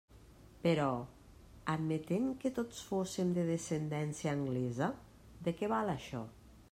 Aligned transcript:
Però, 0.67 0.87
admetent 1.73 2.25
que 2.45 2.51
tots 2.55 2.79
fóssem 2.87 3.35
de 3.37 3.43
descendència 3.53 4.33
anglesa, 4.39 4.89
¿de 5.49 5.55
què 5.61 5.71
val, 5.77 5.93
això? 5.99 6.25